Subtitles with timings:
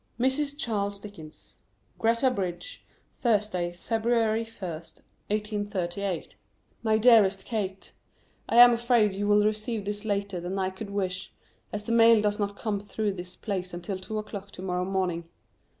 [0.19, 0.57] [Sidenote: Mrs.
[0.57, 1.57] Charles Dickens.]
[1.99, 2.83] GRETA BRIDGE,
[3.19, 4.01] Thursday, Feb.
[4.01, 6.35] 1st, 1838.
[6.81, 7.93] MY DEAREST KATE,
[8.49, 11.31] I am afraid you will receive this later than I could wish,
[11.71, 15.29] as the mail does not come through this place until two o'clock to morrow morning.